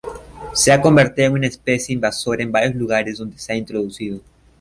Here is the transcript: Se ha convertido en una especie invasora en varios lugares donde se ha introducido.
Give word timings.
Se 0.55 0.71
ha 0.71 0.81
convertido 0.81 1.27
en 1.27 1.33
una 1.35 1.45
especie 1.45 1.93
invasora 1.93 2.41
en 2.41 2.51
varios 2.51 2.73
lugares 2.73 3.19
donde 3.19 3.37
se 3.37 3.53
ha 3.53 3.55
introducido. 3.55 4.19